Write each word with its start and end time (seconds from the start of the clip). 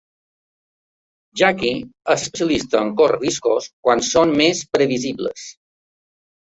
Yakky 1.41 1.69
és 1.75 1.85
especialista 2.15 2.81
en 2.87 2.91
córrer 3.03 3.21
riscos 3.23 3.71
quan 3.85 4.05
són 4.13 4.35
més 4.43 4.67
previsibles. 4.77 5.51